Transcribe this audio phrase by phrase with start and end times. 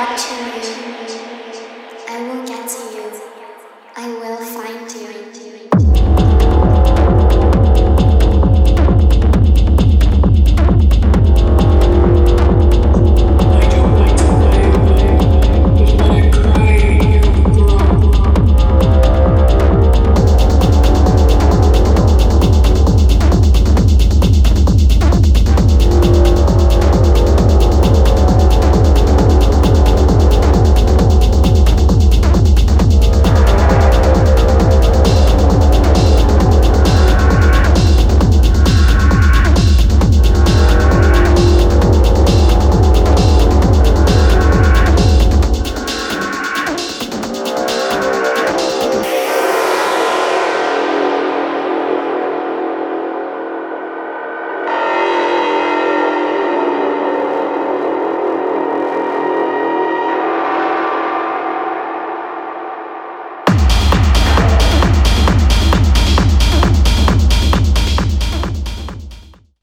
[0.00, 0.99] watching